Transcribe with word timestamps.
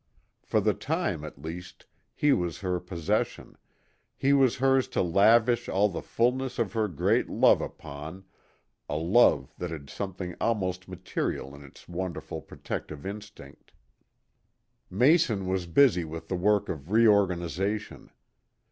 For 0.41 0.59
the 0.59 0.73
time, 0.73 1.23
at 1.23 1.39
least, 1.43 1.85
he 2.15 2.33
was 2.33 2.61
her 2.61 2.79
possession, 2.79 3.55
he 4.17 4.33
was 4.33 4.55
hers 4.55 4.87
to 4.87 5.01
lavish 5.03 5.69
all 5.69 5.89
the 5.89 6.01
fulness 6.01 6.57
of 6.57 6.73
her 6.73 6.87
great 6.87 7.29
love 7.29 7.61
upon, 7.61 8.23
a 8.89 8.95
love 8.97 9.53
that 9.59 9.69
had 9.69 9.91
something 9.91 10.35
almost 10.41 10.87
maternal 10.87 11.53
in 11.53 11.63
its 11.63 11.87
wonderful 11.87 12.41
protective 12.41 13.05
instinct. 13.05 13.73
Mason 14.89 15.45
was 15.45 15.67
busy 15.67 16.03
with 16.03 16.29
the 16.29 16.35
work 16.35 16.67
of 16.67 16.89
reorganization. 16.91 18.09